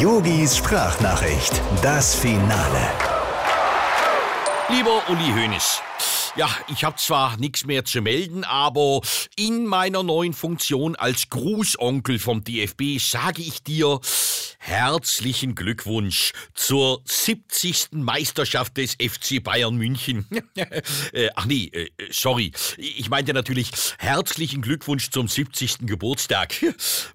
Yogis 0.00 0.56
Sprachnachricht, 0.56 1.60
das 1.82 2.14
Finale. 2.14 2.88
Lieber 4.70 5.02
Uli 5.10 5.30
Hoeneß, 5.30 5.82
ja, 6.36 6.48
ich 6.68 6.84
habe 6.84 6.96
zwar 6.96 7.36
nichts 7.36 7.66
mehr 7.66 7.84
zu 7.84 8.00
melden, 8.00 8.44
aber 8.44 9.02
in 9.36 9.66
meiner 9.66 10.02
neuen 10.02 10.32
Funktion 10.32 10.96
als 10.96 11.28
Grußonkel 11.28 12.18
vom 12.18 12.42
DFB 12.42 12.98
sage 12.98 13.42
ich 13.42 13.62
dir 13.62 14.00
herzlichen 14.60 15.54
Glückwunsch 15.54 16.32
zur 16.54 17.02
70. 17.06 17.88
Meisterschaft 17.92 18.76
des 18.76 18.92
FC 18.92 19.42
Bayern 19.42 19.74
München. 19.76 20.26
äh, 21.12 21.30
ach 21.34 21.46
nee, 21.46 21.70
äh, 21.72 21.88
sorry. 22.10 22.52
Ich 22.76 23.08
meinte 23.08 23.32
natürlich 23.32 23.70
herzlichen 23.98 24.60
Glückwunsch 24.60 25.10
zum 25.10 25.28
70. 25.28 25.78
Geburtstag. 25.86 26.54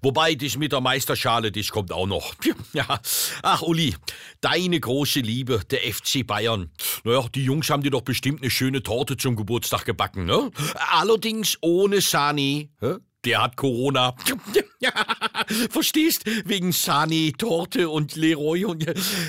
Wobei 0.02 0.34
das 0.36 0.58
mit 0.58 0.72
der 0.72 0.82
Meisterschale, 0.82 1.52
das 1.52 1.70
kommt 1.70 1.92
auch 1.94 2.08
noch. 2.08 2.34
Ach 3.44 3.62
Uli, 3.62 3.96
deine 4.42 4.80
große 4.80 5.20
Liebe, 5.20 5.62
der 5.70 5.80
FC 5.82 6.26
Bayern. 6.26 6.72
Naja, 7.04 7.28
die 7.34 7.44
Jungs 7.44 7.70
haben 7.70 7.84
dir 7.84 7.92
doch 7.92 8.02
bestimmt 8.02 8.42
eine 8.42 8.50
schöne 8.50 8.82
Torte 8.82 9.18
zum 9.18 9.36
Geburtstag 9.36 9.86
gebacken, 9.86 10.26
ne? 10.26 10.52
Allerdings 10.92 11.58
ohne 11.62 12.02
Sani. 12.02 12.72
Hä? 12.80 12.96
Der 13.26 13.42
hat 13.42 13.58
Corona. 13.58 14.16
Verstehst? 15.70 16.24
Wegen 16.46 16.72
Sani, 16.72 17.34
Torte 17.38 17.90
und 17.90 18.16
Leroy 18.16 18.66
und. 18.66 18.86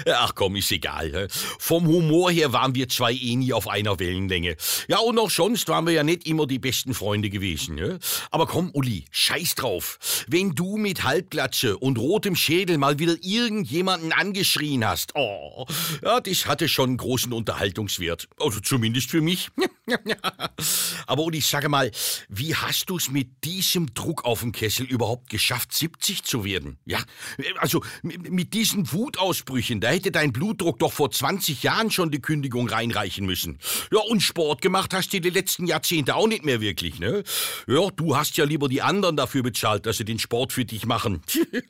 Ach 0.07 0.35
komm, 0.35 0.57
ist 0.57 0.71
egal. 0.71 1.29
Vom 1.59 1.87
Humor 1.87 2.31
her 2.31 2.53
waren 2.53 2.75
wir 2.75 2.89
zwei 2.89 3.13
eh 3.13 3.37
nie 3.37 3.53
auf 3.53 3.69
einer 3.69 3.99
Wellenlänge. 3.99 4.57
Ja, 4.89 4.99
und 4.99 5.19
auch 5.19 5.31
sonst 5.31 5.69
waren 5.69 5.87
wir 5.87 5.93
ja 5.93 6.03
nicht 6.03 6.27
immer 6.27 6.47
die 6.47 6.59
besten 6.59 6.95
Freunde 6.95 7.31
gewesen. 7.31 7.99
Aber 8.31 8.47
komm, 8.47 8.71
Uli, 8.73 9.07
scheiß 9.11 9.55
drauf. 9.55 9.99
Wenn 10.29 10.55
du 10.55 10.77
mit 10.77 11.05
Halbglatze 11.05 11.79
und 11.79 11.99
rotem 11.99 12.37
Schädel 12.37 12.79
mal 12.79 12.99
wieder 12.99 13.17
irgendjemanden 13.23 14.13
angeschrien 14.13 14.87
hast, 14.87 15.15
oh, 15.15 15.67
ja, 16.03 16.21
das 16.21 16.47
hatte 16.47 16.69
schon 16.69 16.97
großen 16.97 17.33
Unterhaltungswert. 17.33 18.29
Also 18.39 18.61
zumindest 18.61 19.11
für 19.11 19.21
mich. 19.21 19.49
Aber 21.07 21.23
Uli, 21.23 21.41
sage 21.41 21.69
mal, 21.69 21.91
wie 22.29 22.55
hast 22.55 22.91
du's 22.91 23.11
mit 23.11 23.45
diesem 23.45 23.95
Druck 23.95 24.25
auf 24.25 24.41
dem 24.41 24.53
Kessel 24.53 24.87
überhaupt 24.87 25.31
geschafft, 25.31 25.73
70 25.73 26.25
zu 26.25 26.45
werden? 26.45 26.79
Ja, 26.85 26.99
also 27.59 27.83
mit 28.03 28.55
diesen 28.55 28.93
Wutausbrüchen, 28.93 29.81
da 29.81 29.89
hätte 29.89 30.11
dein 30.11 30.33
Blutdruck 30.33 30.79
doch 30.79 30.93
vor 30.93 31.11
20 31.11 31.63
Jahren 31.63 31.91
schon 31.91 32.11
die 32.11 32.21
Kündigung 32.21 32.69
reinreichen 32.69 33.27
müssen. 33.27 33.59
Ja, 33.93 34.01
und 34.01 34.21
Sport 34.21 34.61
gemacht 34.61 34.93
hast 34.93 35.13
du 35.13 35.21
die 35.21 35.31
letzten 35.31 35.67
Jahrzehnte 35.67 36.17
auch 36.17 36.27
nicht 36.27 36.45
mehr 36.45 36.61
wirklich, 36.61 36.99
ne? 36.99 37.23
Ja, 37.69 37.89
du 37.91 38.17
hast 38.17 38.37
ja 38.37 38.45
lieber 38.45 38.69
die 38.69 38.83
anderen 38.83 39.17
dafür 39.17 39.43
bezahlt, 39.43 39.87
dass 39.87 39.99
sie 39.99 40.05
den 40.05 40.19
Sport 40.19 40.53
für 40.53 40.65
dich 40.65 40.87
machen. 40.87 41.23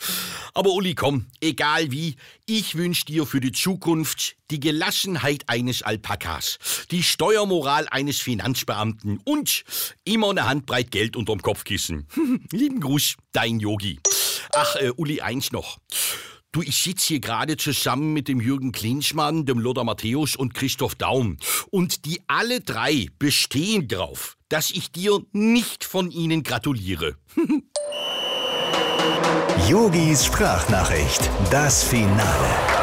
Aber 0.54 0.70
Uli, 0.70 0.94
komm, 0.94 1.26
egal 1.40 1.90
wie, 1.90 2.16
ich 2.46 2.76
wünsch 2.76 3.04
dir 3.04 3.26
für 3.26 3.40
die 3.40 3.52
Zukunft 3.52 4.36
die 4.50 4.60
Gelassenheit 4.60 5.48
eines 5.48 5.82
Alpakas, 5.82 6.58
die 6.90 7.02
Steuermoral 7.02 7.88
eines 7.90 8.05
Finanzbeamten 8.12 9.20
und 9.24 9.64
immer 10.04 10.30
eine 10.30 10.48
Handbreit 10.48 10.90
Geld 10.90 11.16
unterm 11.16 11.42
Kopfkissen. 11.42 12.06
Lieben 12.52 12.80
Gruß, 12.80 13.16
dein 13.32 13.60
Yogi. 13.60 14.00
Ach, 14.54 14.76
äh, 14.76 14.92
Uli, 14.96 15.20
eins 15.20 15.52
noch. 15.52 15.78
Du, 16.52 16.62
ich 16.62 16.76
sitze 16.76 17.08
hier 17.08 17.20
gerade 17.20 17.58
zusammen 17.58 18.14
mit 18.14 18.28
dem 18.28 18.40
Jürgen 18.40 18.72
Klinschmann, 18.72 19.44
dem 19.44 19.58
Lothar 19.58 19.84
Matthäus 19.84 20.36
und 20.36 20.54
Christoph 20.54 20.94
Daum. 20.94 21.36
Und 21.70 22.06
die 22.06 22.22
alle 22.28 22.62
drei 22.62 23.08
bestehen 23.18 23.88
drauf, 23.88 24.38
dass 24.48 24.70
ich 24.70 24.90
dir 24.90 25.20
nicht 25.32 25.84
von 25.84 26.10
ihnen 26.10 26.42
gratuliere. 26.42 27.16
Yogis 29.68 30.24
Sprachnachricht, 30.24 31.30
das 31.50 31.84
Finale. 31.84 32.75